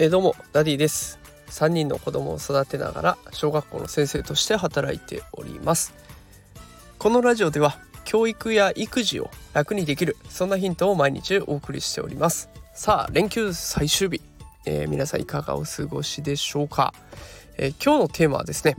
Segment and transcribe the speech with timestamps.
[0.00, 1.18] え、どうもダディです。
[1.50, 5.92] 3人の子供を育てながら小学校の先生として働いております。
[6.98, 12.48] このラジオでは教育や育児を楽にできるそんなヒントを毎日お送りしております。
[12.74, 14.22] さあ連休最終日、
[14.66, 16.94] えー、皆さんいかがお過ごしでしょうか、
[17.56, 18.76] えー、今日のテーマはですね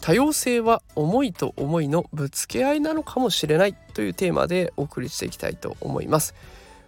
[0.00, 6.34] 多様性は思いと思いのぶつけ合いなのかもしれないというテーマでお送りしていきたいと思います。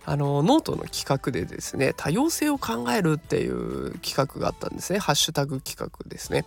[0.04, 4.98] あのノートの企画でですね多様性を考えるっていう企画があったんですね。
[4.98, 6.44] ハッシュタグ企画ですね。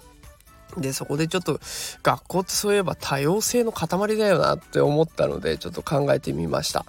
[0.78, 1.60] でそこでちょっと
[2.04, 3.88] 学校ってそういえば多様性の塊
[4.18, 6.86] だよなって思ったのでちょっと考えてみました。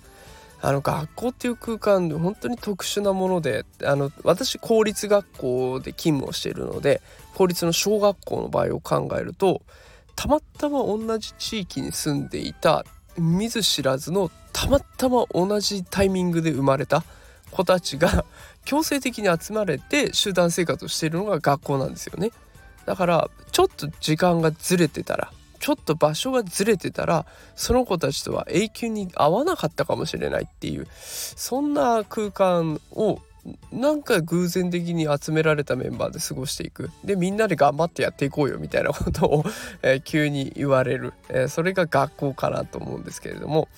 [0.62, 7.02] あの学校っていう空間で本当に特殊なものであの私公立学校で勤務をしているので
[7.34, 9.62] 公立の小学校の場合を考えると
[10.14, 12.84] たまたま同じ地域に住んでいた
[13.18, 17.04] 見ず知らずのたまたま同じタイミングで生まれた
[17.50, 18.24] 子たちが
[18.64, 22.32] 強制的に集まれて集団生活をしているのが学校なんですよね。
[22.86, 33.20] だからちょっと時間がずれてたらちょっと場所がずれてたらその子たちとは永久に会わなかったかもしれないっていうそんな空間を
[33.72, 36.90] なんか偶然的に集められたメンバーで過ごしていく。
[37.04, 39.44] でみんなで頑張ってやっていこうよみたいなことを、
[40.04, 43.68] 急に言われる、えー、それが学校かなと思うんですけれども、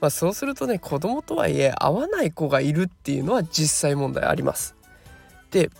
[0.00, 4.74] まあ、そうするとね子供とはいえ会わない子がいるっていうのは実際問題あります。
[5.50, 5.70] で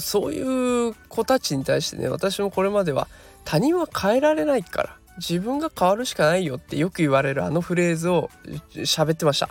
[0.00, 3.06] そういう子たちに対してね私もこれまでは
[3.46, 8.28] 他人は変えられないから自分が変わるしかないよってよく言われるあのフレーズを
[8.74, 9.48] 喋ってました。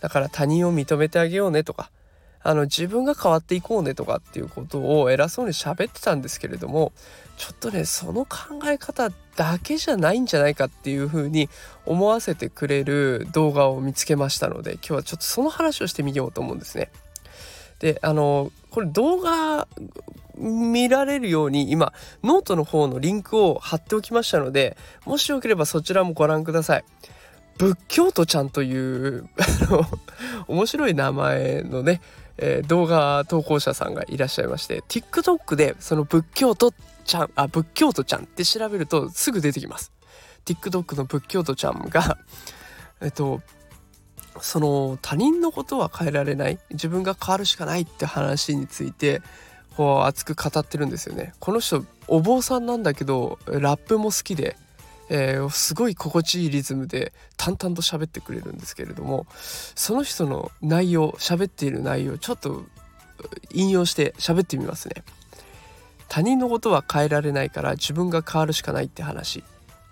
[0.00, 1.90] だから他人を認めてあげようねとか
[2.40, 6.92] あの自分が変わっていこうねとかっていうことを偉そうに喋ってたんですけれども
[7.36, 11.48] ちょっとねその考え方だけじゃないんじゃないかっていうふうに
[11.84, 16.90] 思わせてくれる動画を見つけましたので今日はちょっとその話をしてみようと思うんですね。
[17.78, 19.68] であのこれ動画
[20.36, 21.92] 見られるように今
[22.22, 26.84] ノートの方のリンクを貼っておきましたのでもしよければそちらもご覧ください。
[27.58, 29.84] 仏教徒ちゃんというあの
[30.46, 32.00] 面白い名前のね、
[32.36, 36.72] えー、動画投稿者さんがいらっしゃいまして TikTok でその仏教徒
[37.04, 39.92] ちゃんあ仏教徒ちゃんって調べるとすぐ出てきます
[40.44, 42.16] TikTok の仏教徒ちゃんが
[43.02, 43.42] えっと
[44.42, 46.58] その他人のことは変えられない。
[46.70, 49.22] 自分が変わるしかないって話について
[49.76, 51.34] こう熱く語ってるんですよね。
[51.40, 54.56] この人お坊さんなんだけどラップも好きで
[55.10, 62.64] えー、すごい心地いいリズムで淡々と喋ってくれるんですけれどもその人の内容喋っている内容ちょっと
[63.52, 65.02] 引用して喋ってみますね。
[66.08, 69.42] 他人のことは変えられないから自分が変わるしかないって話。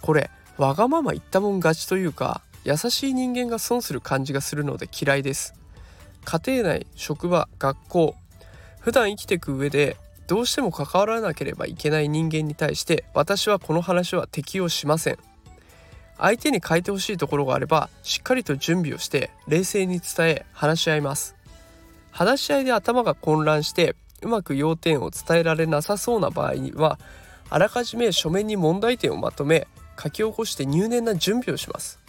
[0.01, 5.55] これわがまま言ったもん勝ちというか優しい人間が損する感じがするので嫌いです。
[6.25, 8.17] 家庭内職場学校
[8.81, 9.97] 普段生きていく上で
[10.27, 15.19] どうしても関わらなければいけない人間に対して私はこの話は適用しません。
[16.19, 21.37] 相手に変えてほしいところがあればしっかりと準備をして冷静に伝え話し合います。
[22.11, 26.99] 話し合いで頭が混乱してうまく要点を伝えられなさそうな場合には
[27.49, 29.69] あらかじめ書面に問題点をまとめ
[30.03, 32.06] 書き起こして入念な準備をします。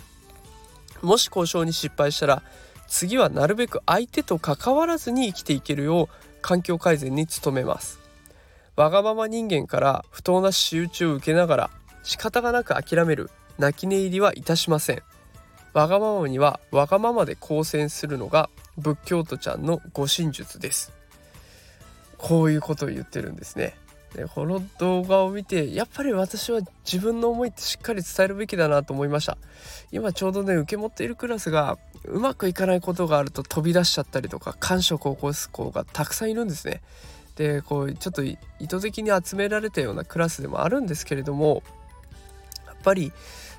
[1.02, 2.44] もし交渉に失敗したら
[2.88, 6.08] 次はなるべく相手と関わらずに生きていけるよう
[6.42, 8.00] 環境改善に努めます。
[8.76, 11.70] わがまま人間から不当な仕打ちを受けながら
[12.04, 13.30] 仕方がなく諦める。
[13.58, 15.02] 泣き寝入りはいたしません。
[15.74, 20.94] わがままにはわがままで抗戦するのが仏教徒ちゃんの護身術です。
[22.18, 23.76] こういうことを言ってるんですね。
[24.16, 29.38] でこの動画を見てやっぱり私は自分の思いってしっかり伝えるべきだなと思いました
[29.92, 36.82] 今ちょうどね受け持っているクラスがうまくいかないことがあると飛び出しちゃったりとか感触を起こす子がたくさんいるんですね
[37.36, 38.38] でこうちょっと意
[38.68, 41.62] 図的に集められたようなクラスでもあるんですけれども
[42.66, 43.12] やっぱり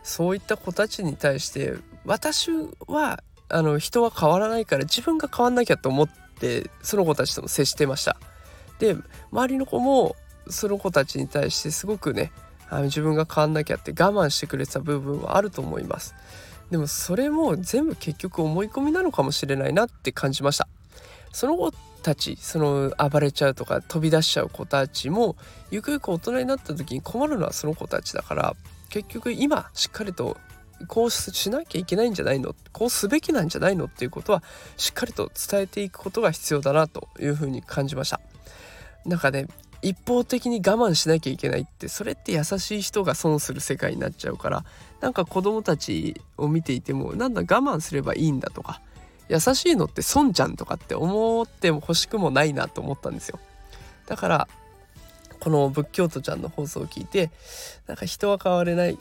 [0.03, 2.51] そういった子たちに対して私
[2.87, 8.17] はあの人は変わらないから自分が変わんなきゃと思ってその子たちとも接してました。
[8.79, 8.97] で
[9.33, 10.17] 周りの子も
[10.51, 12.33] その子たちに対してすごくね
[12.71, 16.15] あの自分が変わんなきゃって我慢してくれてた部分はあると思います。
[16.71, 20.69] でもそれも全部結局思い込みなのかもしれないなって感じました。
[21.33, 21.73] その子
[22.03, 25.37] たちその暴れちゃうとか飛び出しちゃう子たちも
[25.71, 28.57] ゆくゆく大人になった時に困るのはその子たちだから
[28.89, 30.37] 結局今しっかりと
[30.87, 32.55] こうしなきゃいけないんじゃないの？
[32.73, 34.43] こうすべきなんじゃないのっていうことは
[34.77, 38.21] しっかりと伝えていくことが必要だなというふうに感じました
[39.05, 39.49] なんかね
[39.83, 44.65] 一方的に我慢しなきゃいけないってそれって優しい人が損する世界になっちゃうから
[45.01, 48.81] なんか子供たちを見ていてもなんだ我慢すればいいんだとか
[49.29, 53.39] 優しいのって損じゃんとかって思っても欲しくもないなと思ったんですよ。
[54.07, 54.49] だから
[55.39, 57.31] この仏教徒ちゃんの放送を聞いて
[57.87, 58.99] なんか人は変われない。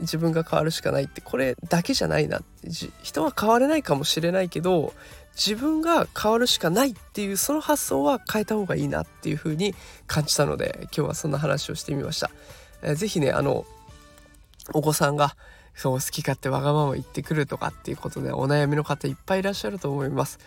[0.00, 2.68] 自分が変わるしかないってこれだけじゃないなって
[3.02, 4.92] 人は変われないかもしれないけど
[5.34, 9.74] 自分が変わるしかないっていうその発想は変えた方がいいなっていう風に
[10.06, 12.30] 感じたので今日はそんな話をしてみました。
[12.82, 13.64] えー、ぜひねあの
[14.72, 15.36] お子さんが
[15.74, 20.38] そう好き勝手わがまま言ってくるとかっていうことでお悩みの方いっぱいいらっしゃると思います。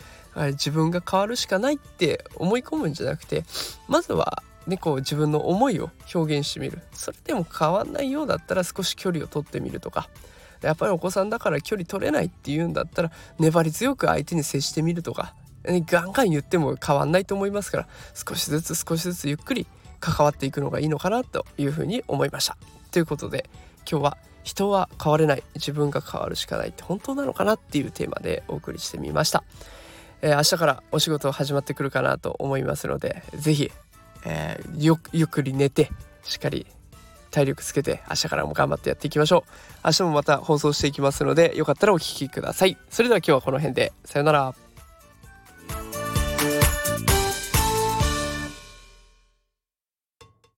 [0.53, 3.43] 自分が変わるしかないって思い込むんじゃなくて
[3.87, 10.09] まずはね、こう自分の思いを表現してみるそれでも変わんないようだったら少し距離を取ってみるとか
[10.61, 15.33] やっぱりお子さんだから距離取れないっていうんだったら粘り強く相手に接してみるとか、
[15.63, 19.67] ね、ガンガン言っても変わんないと思いますから少しずつ少しずつゆっくり
[19.99, 22.57] 関わっていくのがいいのかなというふうに思いました。
[22.91, 23.49] ということで
[23.89, 29.43] 今日は人は変われない自分が変わるしかないって本当なのかなっていうテーマでお送りしてみました。
[30.23, 33.71] 明日からお仕事始まってくるかなと思いますので是非
[34.25, 35.91] えー、ゆゆっくり寝て
[36.23, 36.67] しっかり
[37.31, 39.51] 体力つけて明日からも頑張ってやっていきましょう。
[39.85, 42.77] 明日もまた放送していきますのでよかったらお聴きください。
[42.89, 43.93] それでは今日はこの辺で。
[44.05, 44.66] さようなら。